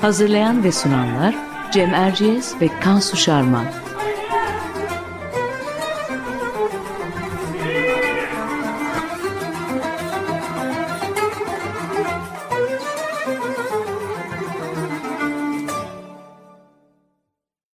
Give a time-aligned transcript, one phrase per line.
[0.00, 1.34] Hazırlayan ve sunanlar
[1.72, 3.64] Cem Erciyes ve Kansu Şarman.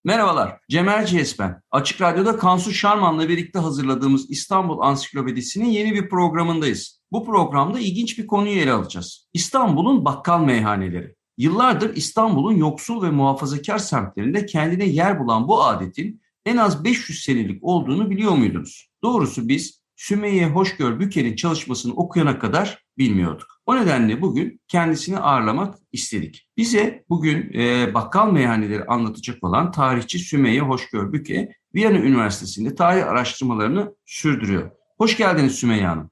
[0.04, 1.62] Merhabalar, Cem Erciyes ben.
[1.70, 7.00] Açık Radyo'da Kansu Şarman'la birlikte hazırladığımız İstanbul Ansiklopedisi'nin yeni bir programındayız.
[7.12, 9.28] Bu programda ilginç bir konuyu ele alacağız.
[9.32, 11.14] İstanbul'un bakkal meyhaneleri.
[11.38, 17.64] Yıllardır İstanbul'un yoksul ve muhafazakar semtlerinde kendine yer bulan bu adetin en az 500 senelik
[17.64, 18.90] olduğunu biliyor muydunuz?
[19.02, 23.46] Doğrusu biz Sümeyye Hoşgör Büker'in çalışmasını okuyana kadar bilmiyorduk.
[23.66, 26.48] O nedenle bugün kendisini ağırlamak istedik.
[26.56, 33.94] Bize bugün e, bakkal meyhaneleri anlatacak olan tarihçi Sümeyye Hoşgör Büke, Viyana Üniversitesi'nde tarih araştırmalarını
[34.06, 34.70] sürdürüyor.
[34.98, 36.10] Hoş geldiniz Sümeyye Hanım.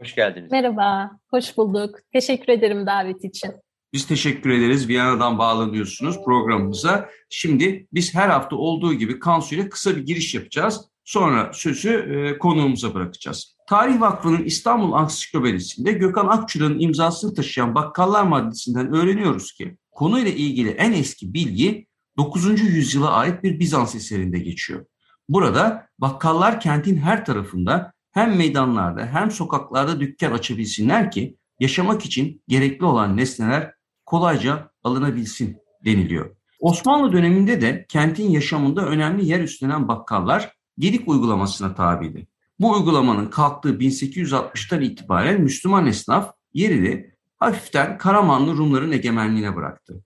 [0.00, 0.52] Hoş geldiniz.
[0.52, 1.98] Merhaba, hoş bulduk.
[2.12, 3.52] Teşekkür ederim davet için.
[3.94, 4.88] Biz teşekkür ederiz.
[4.88, 7.10] Viyana'dan bağlanıyorsunuz programımıza.
[7.30, 10.80] Şimdi biz her hafta olduğu gibi Kansu ile kısa bir giriş yapacağız.
[11.04, 13.56] Sonra sözü e, konuğumuza bırakacağız.
[13.68, 20.92] Tarih Vakfı'nın İstanbul Ansiklopedisi'nde Gökhan Akçura'nın imzasını taşıyan bakkallar maddesinden öğreniyoruz ki konuyla ilgili en
[20.92, 21.86] eski bilgi
[22.16, 22.60] 9.
[22.60, 24.86] yüzyıla ait bir Bizans eserinde geçiyor.
[25.28, 32.84] Burada bakkallar kentin her tarafında hem meydanlarda hem sokaklarda dükkan açabilsinler ki yaşamak için gerekli
[32.84, 33.74] olan nesneler
[34.14, 36.36] kolayca alınabilsin deniliyor.
[36.60, 42.26] Osmanlı döneminde de kentin yaşamında önemli yer üstlenen bakkallar Gedik uygulamasına tabiydi.
[42.60, 50.04] Bu uygulamanın kalktığı 1860'tan itibaren Müslüman esnaf yerini hafiften Karamanlı Rumların egemenliğine bıraktı.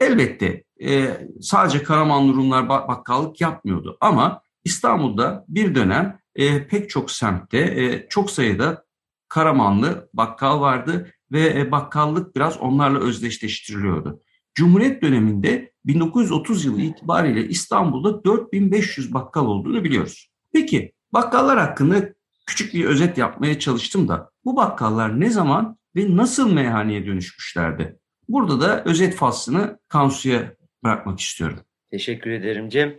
[0.00, 7.58] Elbette e, sadece Karamanlı Rumlar bakkallık yapmıyordu ama İstanbul'da bir dönem e, pek çok semtte
[7.58, 8.84] e, çok sayıda
[9.28, 14.22] Karamanlı bakkal vardı ve e, bakkallık biraz onlarla özdeşleştiriliyordu.
[14.54, 20.30] Cumhuriyet döneminde 1930 yılı itibariyle İstanbul'da 4500 bakkal olduğunu biliyoruz.
[20.52, 22.14] Peki bakkallar hakkında
[22.46, 27.98] küçük bir özet yapmaya çalıştım da bu bakkallar ne zaman ve nasıl meyhaneye dönüşmüşlerdi?
[28.28, 31.58] Burada da özet faslını Kansu'ya bırakmak istiyorum.
[31.90, 32.98] Teşekkür ederim Cem.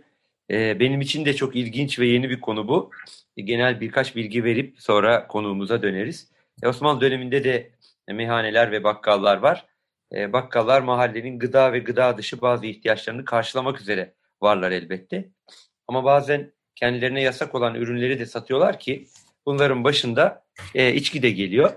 [0.50, 2.90] Ee, benim için de çok ilginç ve yeni bir konu bu.
[3.36, 6.32] Genel birkaç bilgi verip sonra konuğumuza döneriz.
[6.62, 7.70] E, Osmanlı döneminde de
[8.12, 9.66] meyhaneler ve bakkallar var.
[10.14, 15.28] E, bakkallar mahallenin gıda ve gıda dışı bazı ihtiyaçlarını karşılamak üzere varlar elbette.
[15.88, 19.06] Ama bazen kendilerine yasak olan ürünleri de satıyorlar ki
[19.46, 20.44] bunların başında
[20.74, 21.72] e, içki de geliyor.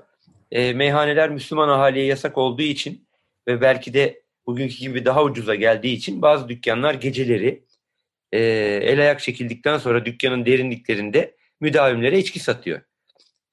[0.51, 3.07] E, meyhaneler Müslüman ahaliye yasak olduğu için
[3.47, 7.63] ve belki de bugünkü gibi daha ucuza geldiği için bazı dükkanlar geceleri
[8.31, 8.39] e,
[8.83, 12.81] el ayak çekildikten sonra dükkanın derinliklerinde müdavimlere içki satıyor.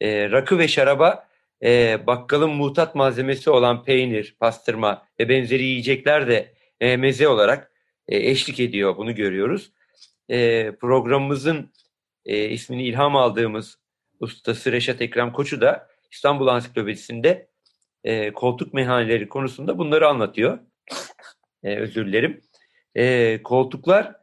[0.00, 1.29] E, rakı ve şaraba
[1.62, 7.72] e, bakkalın muhtat malzemesi olan peynir, pastırma ve benzeri yiyecekler de e, meze olarak
[8.08, 8.96] e, eşlik ediyor.
[8.96, 9.72] Bunu görüyoruz.
[10.28, 11.72] E, programımızın
[12.24, 13.78] e, ismini ilham aldığımız
[14.20, 17.48] ustası Reşat Ekrem Koçu da İstanbul Ansiklopedisi'nde
[18.04, 20.58] e, koltuk meyhaneleri konusunda bunları anlatıyor.
[21.62, 22.40] E, özür dilerim.
[22.94, 24.16] E, koltuklar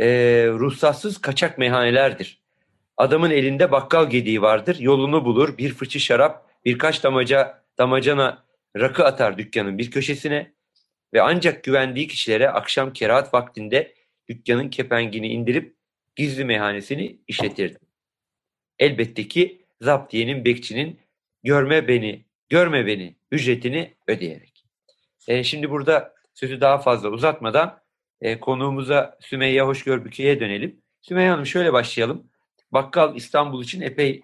[0.00, 0.06] e,
[0.52, 2.42] ruhsatsız kaçak meyhanelerdir.
[2.96, 4.76] Adamın elinde bakkal gediği vardır.
[4.80, 5.58] Yolunu bulur.
[5.58, 8.44] Bir fıçı şarap birkaç damaca, damacana
[8.76, 10.52] rakı atar dükkanın bir köşesine
[11.14, 13.94] ve ancak güvendiği kişilere akşam kerahat vaktinde
[14.28, 15.76] dükkanın kepengini indirip
[16.16, 17.78] gizli meyhanesini işletirdi.
[18.78, 21.00] Elbette ki zaptiyenin bekçinin
[21.42, 24.64] görme beni, görme beni ücretini ödeyerek.
[25.28, 27.80] E, şimdi burada sözü daha fazla uzatmadan
[28.20, 30.82] e, konuğumuza Sümeyye Hoşgörbüke'ye dönelim.
[31.02, 32.30] Sümeyye Hanım şöyle başlayalım.
[32.72, 34.22] Bakkal İstanbul için epey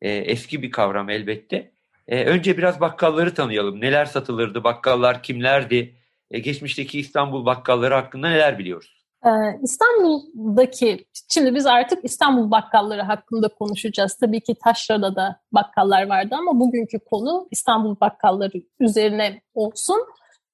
[0.00, 1.75] e, eski bir kavram elbette.
[2.08, 3.80] E, önce biraz bakkalları tanıyalım.
[3.80, 5.94] Neler satılırdı, bakkallar kimlerdi,
[6.30, 9.06] e, geçmişteki İstanbul bakkalları hakkında neler biliyoruz?
[9.26, 14.16] Ee, İstanbul'daki, şimdi biz artık İstanbul bakkalları hakkında konuşacağız.
[14.16, 20.00] Tabii ki Taşra'da da bakkallar vardı ama bugünkü konu İstanbul bakkalları üzerine olsun.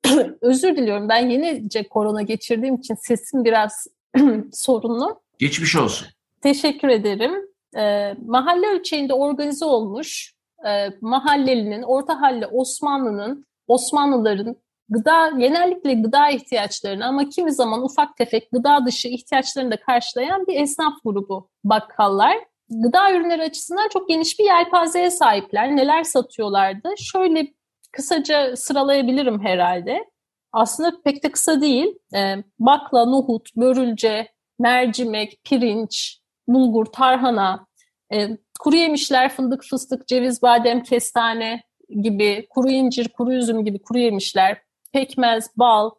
[0.40, 3.86] Özür diliyorum ben yenice korona geçirdiğim için sesim biraz
[4.52, 5.20] sorunlu.
[5.38, 6.08] Geçmiş olsun.
[6.42, 7.32] Teşekkür ederim.
[7.76, 10.34] Ee, mahalle ölçeğinde organize olmuş
[10.68, 14.56] e, mahallelinin, orta halli Osmanlı'nın, Osmanlıların
[14.88, 20.60] gıda genellikle gıda ihtiyaçlarını ama kimi zaman ufak tefek gıda dışı ihtiyaçlarını da karşılayan bir
[20.60, 22.36] esnaf grubu bakkallar.
[22.70, 25.76] Gıda ürünleri açısından çok geniş bir yelpazeye sahipler.
[25.76, 26.88] Neler satıyorlardı?
[26.98, 27.46] Şöyle
[27.92, 30.04] kısaca sıralayabilirim herhalde.
[30.52, 31.98] Aslında pek de kısa değil.
[32.14, 34.28] E, bakla, nohut, börülce,
[34.58, 36.18] mercimek, pirinç,
[36.48, 37.66] bulgur, tarhana,
[38.12, 38.28] e,
[38.62, 41.62] kuru yemişler, fındık, fıstık, ceviz, badem, kestane
[42.02, 44.62] gibi, kuru incir, kuru üzüm gibi kuru yemişler,
[44.92, 45.90] pekmez, bal,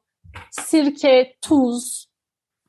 [0.52, 2.08] sirke, tuz,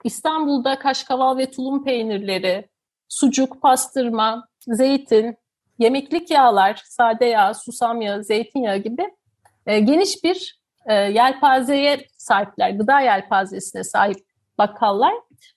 [0.05, 2.69] İstanbul'da kaşkaval ve tulum peynirleri,
[3.09, 5.37] sucuk, pastırma, zeytin,
[5.79, 9.15] yemeklik yağlar, sade yağ, susam yağı, zeytinyağı gibi
[9.67, 14.19] e, geniş bir e, yelpazeye sahipler, gıda yelpazesine sahip
[14.59, 15.15] bakkallar.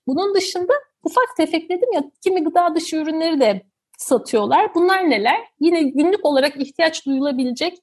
[0.08, 0.74] Bunun dışında
[1.04, 3.64] ufak tefek dedim ya kimi gıda dışı ürünleri de
[3.98, 4.76] satıyorlar.
[4.76, 5.48] Bunlar neler?
[5.60, 7.78] Yine günlük olarak ihtiyaç duyulabilecek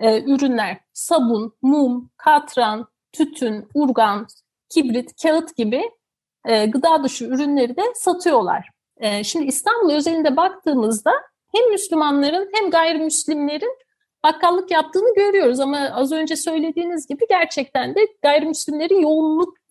[0.00, 0.80] e, ürünler.
[0.92, 4.26] Sabun, mum, katran, tütün, urgan,
[4.68, 5.82] kibrit, kağıt gibi
[6.46, 8.70] e, gıda dışı ürünleri de satıyorlar.
[8.96, 11.12] E, şimdi İstanbul özelinde baktığımızda
[11.54, 13.78] hem Müslümanların hem gayrimüslimlerin
[14.24, 19.02] bakkallık yaptığını görüyoruz ama az önce söylediğiniz gibi gerçekten de gayrimüslimlerin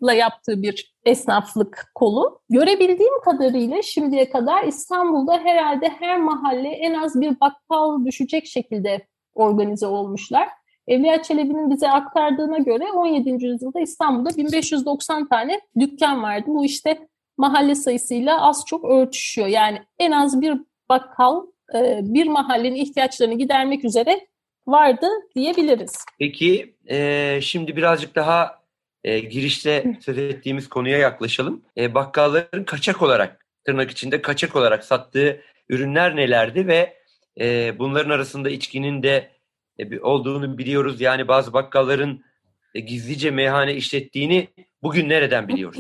[0.04, 2.42] yoğunlukla yaptığı bir esnaflık kolu.
[2.50, 9.88] Görebildiğim kadarıyla şimdiye kadar İstanbul'da herhalde her mahalle en az bir bakkal düşecek şekilde organize
[9.88, 10.48] olmuşlar.
[10.88, 13.46] Evliya Çelebi'nin bize aktardığına göre 17.
[13.46, 16.46] yüzyılda İstanbul'da 1590 tane dükkan vardı.
[16.48, 17.08] Bu işte
[17.38, 19.48] mahalle sayısıyla az çok örtüşüyor.
[19.48, 20.54] Yani en az bir
[20.90, 21.46] bakkal
[21.76, 24.20] e, bir mahallenin ihtiyaçlarını gidermek üzere
[24.68, 26.06] vardı diyebiliriz.
[26.20, 28.63] Peki e, şimdi birazcık daha
[29.04, 31.62] e, girişte söz ettiğimiz konuya yaklaşalım.
[31.78, 36.98] E, bakkalların kaçak olarak tırnak içinde kaçak olarak sattığı ürünler nelerdi ve
[37.40, 39.32] e, bunların arasında içkinin de
[39.80, 41.02] e, olduğunu biliyoruz.
[41.02, 42.22] Yani bazı bakkalların
[42.76, 44.48] e, gizlice meyhane işlettiğini
[44.84, 45.80] bugün nereden biliyoruz?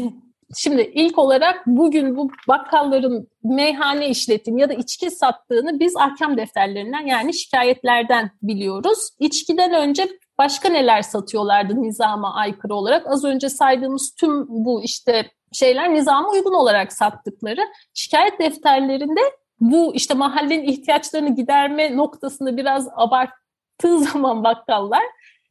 [0.57, 7.05] Şimdi ilk olarak bugün bu bakkalların meyhane işlettiğini ya da içki sattığını biz ahkam defterlerinden
[7.05, 9.09] yani şikayetlerden biliyoruz.
[9.19, 13.07] İçkiden önce başka neler satıyorlardı nizama aykırı olarak?
[13.07, 17.61] Az önce saydığımız tüm bu işte şeyler nizama uygun olarak sattıkları.
[17.93, 19.21] Şikayet defterlerinde
[19.59, 25.03] bu işte mahallenin ihtiyaçlarını giderme noktasında biraz abarttığı zaman bakkallar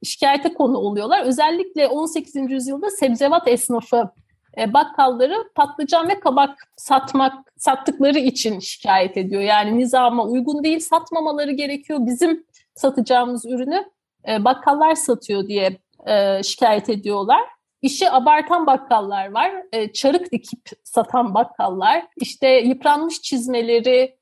[0.04, 1.24] şikayete konu oluyorlar.
[1.24, 2.50] Özellikle 18.
[2.50, 4.10] yüzyılda sebzevat esnafı
[4.58, 9.42] e, bakkalları patlıcan ve kabak satmak sattıkları için şikayet ediyor.
[9.42, 11.98] Yani nizama uygun değil, satmamaları gerekiyor.
[12.02, 12.44] Bizim
[12.74, 13.84] satacağımız ürünü
[14.28, 17.42] e, bakkallar satıyor diye e, şikayet ediyorlar.
[17.82, 24.16] İşi abartan bakkallar var, e, çarık dikip satan bakkallar, işte yıpranmış çizmeleri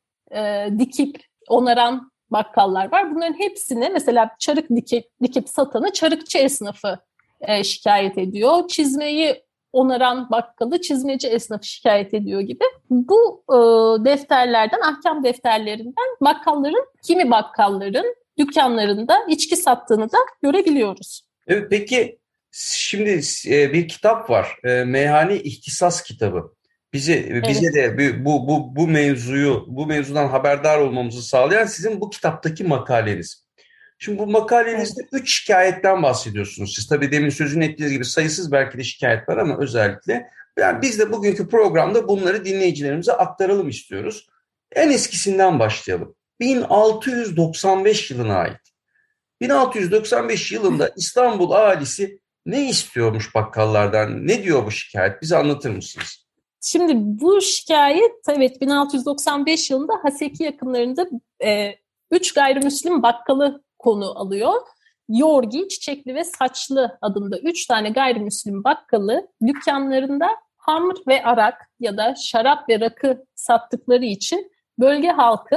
[0.79, 3.15] dikip onaran bakkallar var.
[3.15, 6.99] Bunların hepsini mesela çarık dikip, dikip satanı çarıkçı esnafı
[7.63, 8.69] şikayet ediyor.
[8.69, 9.43] Çizmeyi
[9.73, 12.65] onaran bakkalı çizmeci esnafı şikayet ediyor gibi.
[12.91, 13.45] Bu
[14.05, 21.23] defterlerden, ahkam defterlerinden bakkalların, kimi bakkalların dükkanlarında içki sattığını da görebiliyoruz.
[21.47, 22.19] Evet, peki
[22.53, 24.57] şimdi e, bir kitap var.
[24.65, 26.55] E, Meyhane İhtisas kitabı.
[26.93, 27.99] Bizi bize evet.
[27.99, 33.47] de bu bu bu mevzuyu bu mevzudan haberdar olmamızı sağlayan sizin bu kitaptaki makaleniz.
[33.99, 35.23] Şimdi bu makalenizde evet.
[35.23, 36.75] üç şikayetten bahsediyorsunuz.
[36.75, 40.99] Siz tabii demin sözünü ettiğiniz gibi sayısız belki de şikayet var ama özellikle yani biz
[40.99, 44.27] de bugünkü programda bunları dinleyicilerimize aktaralım istiyoruz.
[44.73, 46.15] En eskisinden başlayalım.
[46.41, 48.61] 1695 yılına ait.
[49.41, 54.27] 1695 yılında İstanbul ahalisi ne istiyormuş bakkallardan?
[54.27, 55.23] Ne diyor bu şikayet?
[55.23, 56.27] Bize anlatır mısınız?
[56.61, 61.07] Şimdi bu şikayet evet 1695 yılında Haseki yakınlarında
[61.45, 61.75] e,
[62.11, 64.61] üç gayrimüslim bakkalı konu alıyor.
[65.09, 72.15] Yorgi, Çiçekli ve Saçlı adında üç tane gayrimüslim bakkalı dükkanlarında hamr ve arak ya da
[72.15, 75.57] şarap ve rakı sattıkları için bölge halkı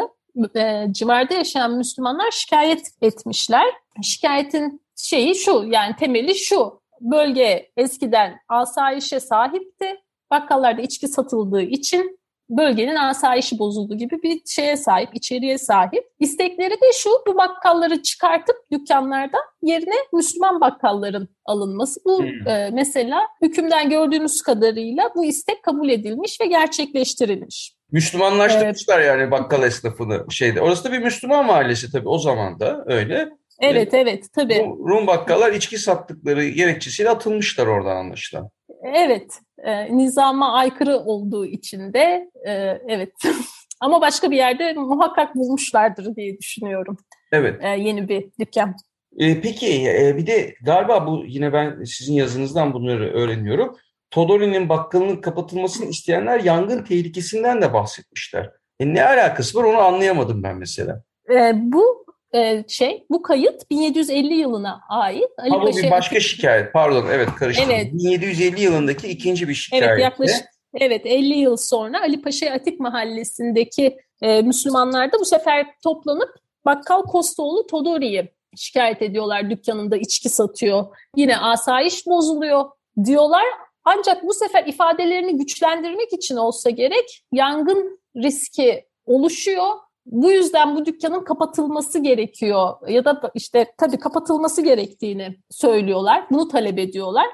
[0.55, 3.65] e, civarda yaşayan Müslümanlar şikayet etmişler.
[4.01, 10.01] Şikayetin şeyi şu yani temeli şu bölge eskiden asayişe sahipti.
[10.31, 16.03] Bakkallarda içki satıldığı için bölgenin asayişi bozuldu gibi bir şeye sahip, içeriye sahip.
[16.19, 21.99] İstekleri de şu, bu bakkalları çıkartıp dükkanlarda yerine Müslüman bakkalların alınması.
[22.05, 22.47] Bu hmm.
[22.47, 27.72] e, mesela hükümden gördüğünüz kadarıyla bu istek kabul edilmiş ve gerçekleştirilmiş.
[27.93, 29.07] Müslümanlaştırmışlar evet.
[29.07, 30.61] yani bakkal esnafını şeyde.
[30.61, 33.29] Orası da bir Müslüman mahallesi tabii o zaman da öyle.
[33.59, 34.65] Evet, evet tabii.
[34.87, 38.49] Rum bakkallar içki sattıkları gerekçesiyle atılmışlar oradan anlaşılan.
[38.83, 42.51] Evet, e, nizama aykırı olduğu için de e,
[42.87, 43.13] evet.
[43.79, 46.97] Ama başka bir yerde muhakkak bulmuşlardır diye düşünüyorum.
[47.31, 47.63] Evet.
[47.63, 48.75] E, yeni bir dükkan.
[49.17, 53.77] E, peki e, bir de galiba bu yine ben sizin yazınızdan bunları öğreniyorum.
[54.13, 58.51] Todori'nin bakkalının kapatılmasını isteyenler yangın tehlikesinden de bahsetmişler.
[58.79, 61.03] E, ne alakası var onu anlayamadım ben mesela.
[61.29, 65.29] E, bu e, şey bu kayıt 1750 yılına ait.
[65.37, 66.73] Ali ha, bu bir başka şikayet.
[66.73, 67.71] Pardon evet karıştırdım.
[67.71, 67.93] Evet.
[67.93, 69.85] 1750 yılındaki ikinci bir şikayet.
[69.85, 75.65] Evet yaklaşık evet 50 yıl sonra Ali Paşa Atik Mahallesi'ndeki e, Müslümanlar da bu sefer
[75.83, 80.85] toplanıp Bakkal Kostoğlu Todori'yi şikayet ediyorlar dükkanında içki satıyor.
[81.15, 82.65] Yine asayiş bozuluyor
[83.05, 83.45] diyorlar.
[83.85, 89.67] Ancak bu sefer ifadelerini güçlendirmek için olsa gerek yangın riski oluşuyor.
[90.05, 96.25] Bu yüzden bu dükkanın kapatılması gerekiyor ya da işte tabii kapatılması gerektiğini söylüyorlar.
[96.31, 97.25] Bunu talep ediyorlar.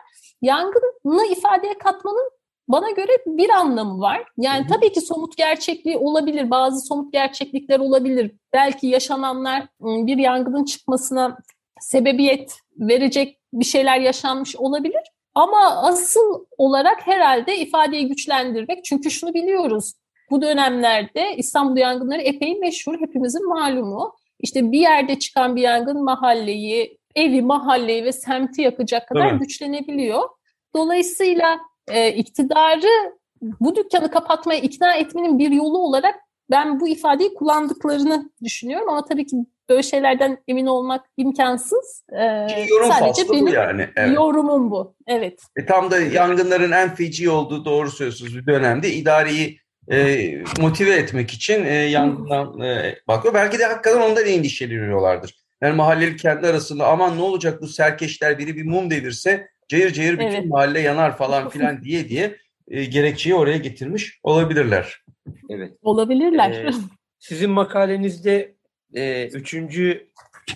[0.42, 2.30] Yangını ifadeye katmanın
[2.68, 4.24] bana göre bir anlamı var.
[4.38, 8.32] Yani tabii ki somut gerçekliği olabilir, bazı somut gerçeklikler olabilir.
[8.54, 11.38] Belki yaşananlar ıı, bir yangının çıkmasına
[11.82, 15.02] sebebiyet verecek bir şeyler yaşanmış olabilir.
[15.36, 18.86] Ama asıl olarak herhalde ifadeyi güçlendirmek.
[18.86, 19.94] Çünkü şunu biliyoruz.
[20.32, 24.16] Bu dönemlerde İstanbul yangınları epey meşhur, hepimizin malumu.
[24.40, 29.40] İşte bir yerde çıkan bir yangın mahalleyi, evi, mahalleyi ve semti yakacak kadar evet.
[29.40, 30.30] güçlenebiliyor.
[30.76, 36.16] Dolayısıyla e, iktidarı bu dükkanı kapatmaya ikna etmenin bir yolu olarak
[36.52, 39.38] ben bu ifadeyi kullandıklarını düşünüyorum ama tabii ki
[39.70, 42.04] böyle şeylerden emin olmak imkansız.
[42.12, 43.90] Ee, Yorum sadece benim yani.
[43.96, 44.16] Evet.
[44.16, 44.96] yorumum bu.
[45.08, 45.40] Evet.
[45.56, 49.60] E, tam da yangınların en feci olduğu doğru söylüyorsunuz bir dönemde idareyi
[49.92, 50.30] e,
[50.60, 53.34] motive etmek için e, yangından e, bakıyor.
[53.34, 55.36] Belki de hakikaten ondan endişeleniyorlardır.
[55.62, 60.14] Yani mahalleli kendi arasında aman ne olacak bu serkeşler biri bir mum devirse cayır cayır
[60.14, 60.46] bütün evet.
[60.46, 62.36] mahalle yanar falan filan diye diye
[62.68, 65.04] e, gerekçeyi oraya getirmiş olabilirler.
[65.50, 65.74] Evet.
[65.82, 66.52] Olabilirler.
[66.52, 66.72] Ee,
[67.20, 68.56] sizin makalenizde
[68.94, 70.08] e, üçüncü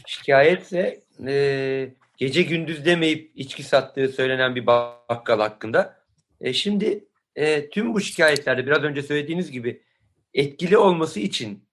[0.07, 5.97] şikayetse e, gece gündüz demeyip içki sattığı söylenen bir bakkal hakkında.
[6.41, 7.03] E, şimdi
[7.35, 9.81] e, tüm bu şikayetlerde biraz önce söylediğiniz gibi
[10.33, 11.63] etkili olması için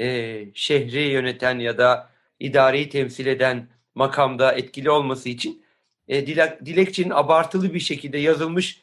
[0.00, 2.10] e, şehri yöneten ya da
[2.40, 5.64] idareyi temsil eden makamda etkili olması için
[6.08, 8.82] e, dilek, dilekçenin abartılı bir şekilde yazılmış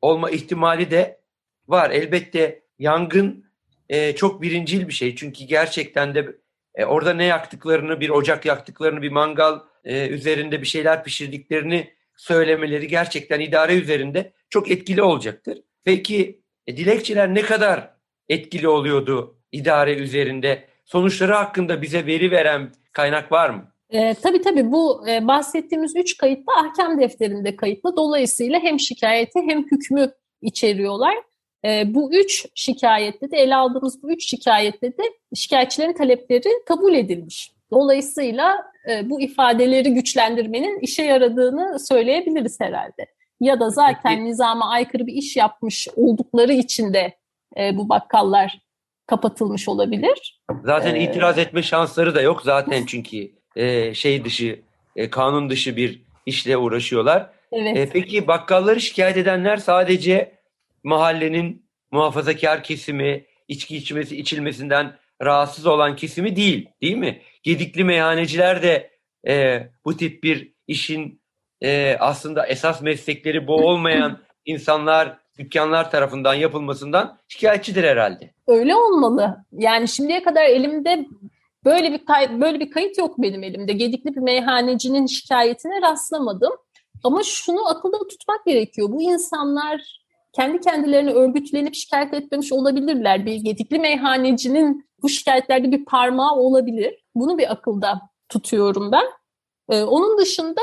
[0.00, 1.20] olma ihtimali de
[1.68, 1.90] var.
[1.90, 3.44] Elbette yangın
[3.88, 5.16] e, çok birincil bir şey.
[5.16, 6.36] Çünkü gerçekten de
[6.74, 12.88] e, orada ne yaktıklarını, bir ocak yaktıklarını, bir mangal e, üzerinde bir şeyler pişirdiklerini söylemeleri
[12.88, 15.58] gerçekten idare üzerinde çok etkili olacaktır.
[15.84, 17.90] Peki e, dilekçeler ne kadar
[18.28, 20.64] etkili oluyordu idare üzerinde?
[20.84, 23.72] Sonuçları hakkında bize veri veren kaynak var mı?
[23.90, 27.96] E, tabii tabii bu e, bahsettiğimiz üç kayıt da ahkam defterinde kayıtlı.
[27.96, 30.12] Dolayısıyla hem şikayeti hem hükmü
[30.42, 31.14] içeriyorlar.
[31.64, 35.02] E, bu üç şikayette de ele aldığımız bu üç şikayette de
[35.34, 37.52] şikayetçilerin talepleri kabul edilmiş.
[37.70, 38.56] Dolayısıyla
[38.90, 43.06] e, bu ifadeleri güçlendirmenin işe yaradığını söyleyebiliriz herhalde.
[43.40, 44.24] Ya da zaten Peki.
[44.24, 47.12] nizama aykırı bir iş yapmış oldukları için de
[47.58, 48.58] e, bu bakkallar
[49.06, 50.40] kapatılmış olabilir.
[50.64, 54.60] Zaten ee, itiraz etme şansları da yok zaten çünkü e, şey dışı,
[54.96, 57.30] e, kanun dışı bir işle uğraşıyorlar.
[57.52, 57.76] Evet.
[57.76, 60.32] E, peki bakkalları şikayet edenler sadece
[60.84, 67.22] mahallenin muhafazakar kesimi, içki içmesi içilmesinden rahatsız olan kesimi değil, değil mi?
[67.42, 68.90] Gedikli meyhaneciler de
[69.28, 71.22] e, bu tip bir işin
[71.62, 78.34] e, aslında esas meslekleri bu olmayan insanlar, dükkanlar tarafından yapılmasından şikayetçidir herhalde.
[78.46, 79.44] Öyle olmalı.
[79.52, 81.06] Yani şimdiye kadar elimde
[81.64, 83.72] böyle bir kay- böyle bir kayıt yok benim elimde.
[83.72, 86.52] Gedikli bir meyhanecinin şikayetine rastlamadım.
[87.04, 88.88] Ama şunu akılda tutmak gerekiyor.
[88.90, 90.03] Bu insanlar
[90.36, 93.26] kendi kendilerini örgütlenip şikayet etmemiş olabilirler.
[93.26, 97.04] Bir gedikli meyhanecinin bu şikayetlerde bir parmağı olabilir.
[97.14, 99.04] Bunu bir akılda tutuyorum ben.
[99.70, 100.60] Ee, onun dışında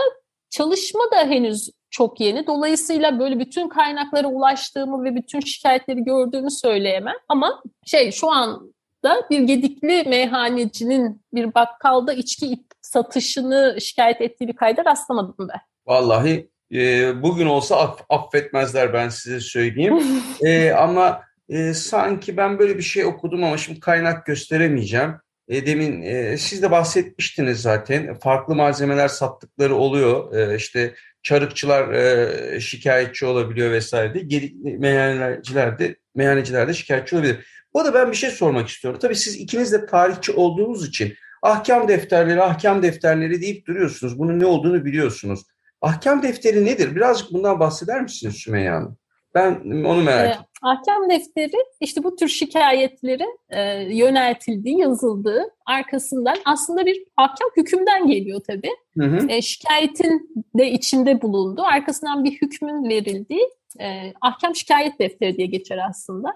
[0.49, 2.47] çalışma da henüz çok yeni.
[2.47, 7.15] Dolayısıyla böyle bütün kaynaklara ulaştığımı ve bütün şikayetleri gördüğümü söyleyemem.
[7.29, 14.85] Ama şey şu anda bir gedikli meyhanecinin bir bakkalda içki satışını şikayet ettiği bir kayda
[14.85, 15.59] rastlamadım ben.
[15.85, 19.99] Vallahi e, bugün olsa aff affetmezler ben size söyleyeyim.
[20.45, 25.15] e, ama e, sanki ben böyle bir şey okudum ama şimdi kaynak gösteremeyeceğim.
[25.47, 28.19] E, demin e, siz de bahsetmiştiniz zaten.
[28.19, 30.35] Farklı malzemeler sattıkları oluyor.
[30.35, 34.51] E, işte çarıkçılar e, şikayetçi olabiliyor vesaire de.
[34.77, 37.45] Meyhaneciler de, meyhaneciler de şikayetçi olabilir.
[37.73, 38.99] Bu da ben bir şey sormak istiyorum.
[39.01, 44.19] Tabii siz ikiniz de tarihçi olduğunuz için ahkam defterleri, ahkam defterleri deyip duruyorsunuz.
[44.19, 45.45] Bunun ne olduğunu biliyorsunuz.
[45.81, 46.95] Ahkam defteri nedir?
[46.95, 48.97] Birazcık bundan bahseder misiniz Sümeyye Hanım?
[49.35, 50.41] Ben onu merak ettim.
[50.41, 53.61] E, ahkam defteri işte bu tür şikayetlerin e,
[53.95, 58.75] yöneltildiği, yazıldığı arkasından aslında bir ahkam hükümden geliyor tabii.
[58.97, 59.27] Hı hı.
[59.29, 65.79] E, şikayetin de içinde bulunduğu, arkasından bir hükmün verildiği e, ahkam şikayet defteri diye geçer
[65.89, 66.33] aslında.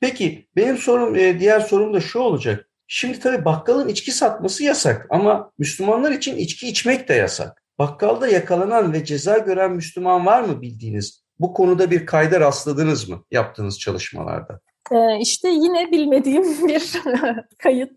[0.00, 2.68] Peki benim sorum, e, diğer sorum da şu olacak.
[2.86, 7.65] Şimdi tabii bakkalın içki satması yasak ama Müslümanlar için içki içmek de yasak.
[7.78, 11.24] Bakkalda yakalanan ve ceza gören Müslüman var mı bildiğiniz?
[11.40, 14.60] Bu konuda bir kayda rastladınız mı yaptığınız çalışmalarda?
[14.92, 16.92] Ee, işte yine bilmediğim bir
[17.58, 17.90] kayıt.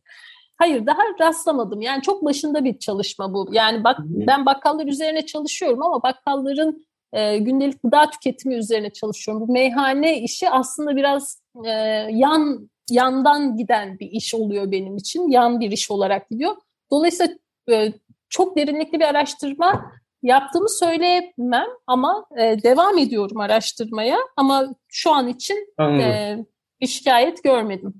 [0.57, 1.81] Hayır daha rastlamadım.
[1.81, 3.49] Yani çok başında bir çalışma bu.
[3.51, 9.47] Yani bak ben bakkallar üzerine çalışıyorum ama bakkalların e, gündelik gıda tüketimi üzerine çalışıyorum.
[9.47, 11.69] Bu meyhane işi aslında biraz e,
[12.11, 15.29] yan yandan giden bir iş oluyor benim için.
[15.29, 16.55] Yan bir iş olarak gidiyor.
[16.91, 17.33] Dolayısıyla
[17.71, 17.93] e,
[18.29, 19.91] çok derinlikli bir araştırma
[20.23, 24.17] yaptığımı söyleyemem ama e, devam ediyorum araştırmaya.
[24.37, 26.37] Ama şu an için e,
[26.81, 27.93] bir şikayet görmedim.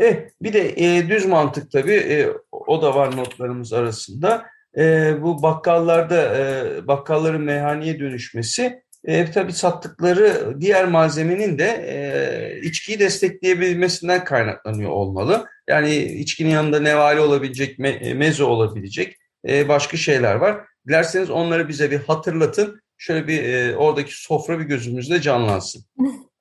[0.00, 4.46] E, bir de e, düz mantık tabii e, o da var notlarımız arasında.
[4.76, 12.98] E, bu bakkallarda e, bakkalların meyhaneye dönüşmesi e, tabii sattıkları diğer malzemenin de e, içkiyi
[12.98, 15.46] destekleyebilmesinden kaynaklanıyor olmalı.
[15.68, 19.16] Yani içkinin yanında nevali olabilecek, me, e, meze olabilecek
[19.48, 20.60] e, başka şeyler var.
[20.88, 22.80] Dilerseniz onları bize bir hatırlatın.
[22.98, 25.84] Şöyle bir e, oradaki sofra bir gözümüzde canlansın.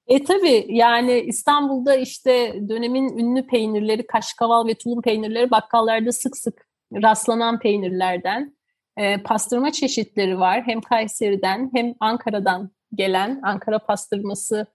[0.07, 6.67] E tabii yani İstanbul'da işte dönemin ünlü peynirleri, kaşkaval ve tulum peynirleri bakkallarda sık sık
[6.93, 8.57] rastlanan peynirlerden.
[8.97, 10.63] E, pastırma çeşitleri var.
[10.65, 14.65] Hem Kayseri'den hem Ankara'dan gelen Ankara pastırması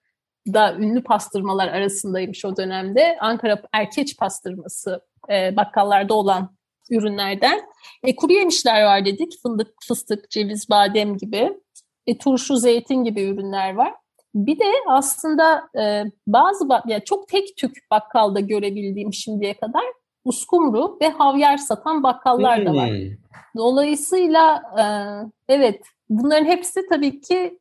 [0.46, 3.16] da ünlü pastırmalar arasındaymış o dönemde.
[3.20, 6.55] Ankara erkeç pastırması e, bakkallarda olan
[6.90, 7.60] ürünlerden.
[8.02, 9.42] E, kuru yemişler var dedik.
[9.42, 11.52] Fındık, fıstık, ceviz, badem gibi.
[12.06, 13.94] E, turşu, zeytin gibi ürünler var.
[14.34, 19.84] Bir de aslında e, bazı yani çok tek tük bakkalda görebildiğim şimdiye kadar
[20.24, 22.90] uskumru ve havyar satan bakkallar da var.
[22.90, 23.10] Hmm.
[23.56, 24.84] Dolayısıyla e,
[25.54, 27.58] evet bunların hepsi tabii ki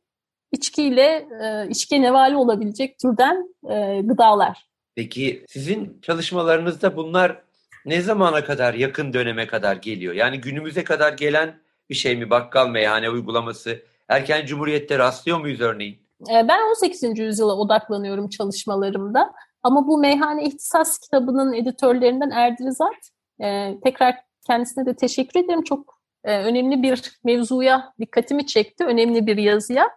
[0.52, 4.66] içkiyle e, içkiye nevali olabilecek türden e, gıdalar.
[4.94, 7.42] Peki sizin çalışmalarınızda bunlar
[7.86, 10.14] ne zamana kadar, yakın döneme kadar geliyor?
[10.14, 13.82] Yani günümüze kadar gelen bir şey mi bakkal meyhane uygulaması?
[14.08, 15.98] Erken Cumhuriyet'te rastlıyor muyuz örneğin?
[16.30, 17.18] Ee, ben 18.
[17.18, 19.32] yüzyıla odaklanıyorum çalışmalarımda.
[19.62, 23.10] Ama bu Meyhane İhtisas kitabının editörlerinden Erdirizat,
[23.42, 24.14] e, tekrar
[24.46, 25.62] kendisine de teşekkür ederim.
[25.62, 29.88] Çok e, önemli bir mevzuya dikkatimi çekti, önemli bir yazıya.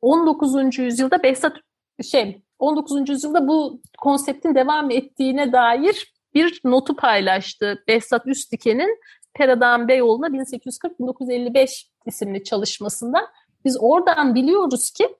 [0.00, 0.78] 19.
[0.78, 1.56] yüzyılda Behzat
[2.02, 3.08] şey 19.
[3.08, 9.00] yüzyılda bu konseptin devam ettiğine dair bir notu paylaştı Behzat Üstdiken'in
[9.34, 13.18] Peradan Beyoğlu'na 1840-1955 isimli çalışmasında.
[13.64, 15.16] Biz oradan biliyoruz ki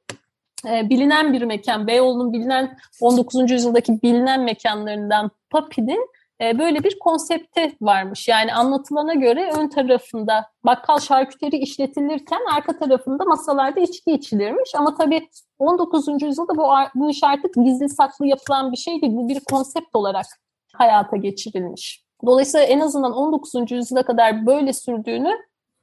[0.68, 3.50] e, bilinen bir mekan, Beyoğlu'nun bilinen 19.
[3.50, 6.08] yüzyıldaki bilinen mekanlarından Papi'nin
[6.40, 8.28] e, böyle bir konsepte varmış.
[8.28, 14.74] Yani anlatılana göre ön tarafında bakkal şarküteri işletilirken arka tarafında masalarda içki içilirmiş.
[14.74, 16.22] Ama tabii 19.
[16.22, 19.12] yüzyılda bu, bu iş artık gizli saklı yapılan bir şey değil.
[19.12, 20.26] Bu bir konsept olarak
[20.74, 22.04] hayata geçirilmiş.
[22.26, 23.70] Dolayısıyla en azından 19.
[23.70, 25.32] yüzyıla kadar böyle sürdüğünü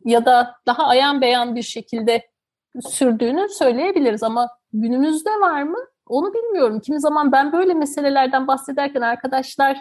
[0.05, 2.27] ya da daha ayan beyan bir şekilde
[2.81, 5.77] sürdüğünü söyleyebiliriz ama günümüzde var mı?
[6.07, 6.79] Onu bilmiyorum.
[6.79, 9.77] Kimi zaman ben böyle meselelerden bahsederken arkadaşlar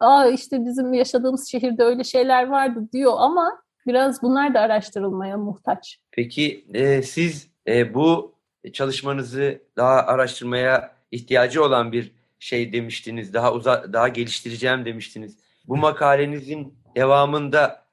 [0.00, 5.98] Aa işte bizim yaşadığımız şehirde öyle şeyler vardı diyor ama biraz bunlar da araştırılmaya muhtaç.
[6.10, 8.34] Peki e, siz e, bu
[8.72, 12.12] çalışmanızı daha araştırmaya ihtiyacı olan bir
[12.44, 13.34] şey demiştiniz.
[13.34, 15.38] Daha uza daha geliştireceğim demiştiniz.
[15.66, 17.84] Bu makalenizin devamında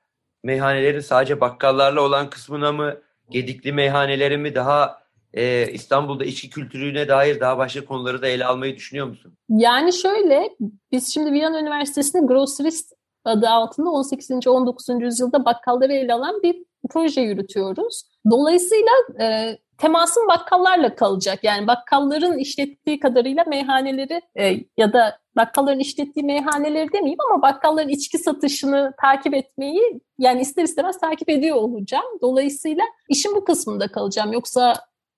[0.43, 2.97] meyhanelerin sadece bakkallarla olan kısmına mı,
[3.29, 5.01] gedikli meyhaneleri mi daha
[5.33, 9.37] e, İstanbul'da içki kültürüne dair daha başka konuları da ele almayı düşünüyor musun?
[9.49, 10.49] Yani şöyle,
[10.91, 12.93] biz şimdi Viyana Üniversitesi'nde Grocerist
[13.25, 14.47] adı altında 18.
[14.47, 14.89] 19.
[14.99, 18.03] yüzyılda bakkalları ele alan bir proje yürütüyoruz.
[18.31, 21.43] Dolayısıyla e, temasın bakkallarla kalacak.
[21.43, 28.17] Yani bakkalların işlettiği kadarıyla meyhaneleri e, ya da bakkalların işlettiği meyhaneleri demeyeyim ama bakkalların içki
[28.17, 32.19] satışını takip etmeyi yani ister istemez takip ediyor olacağım.
[32.21, 34.33] Dolayısıyla işin bu kısmında kalacağım.
[34.33, 34.73] Yoksa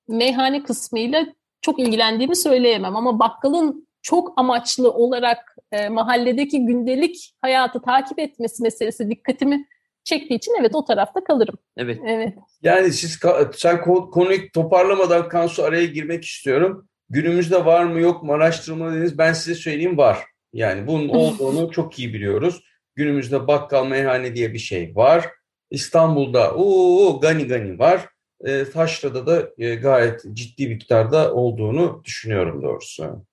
[0.08, 1.26] meyhane kısmıyla
[1.62, 9.10] çok ilgilendiğimi söyleyemem ama bakkalın çok amaçlı olarak e, mahalledeki gündelik hayatı takip etmesi meselesi
[9.10, 9.66] dikkatimi
[10.04, 11.56] çektiği için evet o tarafta kalırım.
[11.78, 12.00] Evet.
[12.08, 12.34] Evet.
[12.64, 13.20] Yani siz
[13.56, 16.88] sen konuyu toparlamadan Kansu araya girmek istiyorum.
[17.10, 19.18] Günümüzde var mı yok mu araştırmalıyız.
[19.18, 20.20] Ben size söyleyeyim var.
[20.54, 22.64] Yani bunun olduğunu çok iyi biliyoruz.
[22.96, 25.30] Günümüzde bakkal meyhane diye bir şey var.
[25.72, 28.10] İstanbul'da o gani gani var.
[28.46, 33.26] e, taşrada da e, gayet ciddi miktarda olduğunu düşünüyorum doğrusu.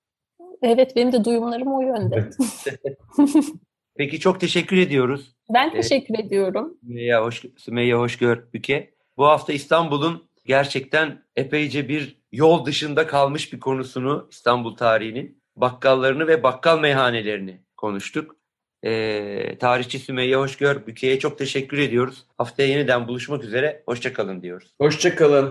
[0.61, 2.29] Evet benim de duyumlarım o yönde.
[4.01, 5.35] Peki çok teşekkür ediyoruz.
[5.49, 6.77] Ben teşekkür ediyorum.
[6.85, 8.93] Sümeyye, hoş, Sümeyye Hoşgör Büke.
[9.17, 16.43] Bu hafta İstanbul'un gerçekten epeyce bir yol dışında kalmış bir konusunu İstanbul tarihinin bakkallarını ve
[16.43, 18.35] bakkal meyhanelerini konuştuk.
[18.83, 22.25] Ee, tarihçi Sümeyye Hoşgör Büke'ye çok teşekkür ediyoruz.
[22.37, 23.83] Haftaya yeniden buluşmak üzere.
[23.85, 24.73] Hoşçakalın diyoruz.
[24.81, 25.49] Hoşçakalın.